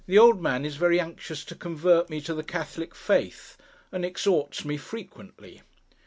[0.07, 3.55] The old man is very anxious to convert me to the Catholic faith,
[3.91, 5.61] and exhorts me frequently.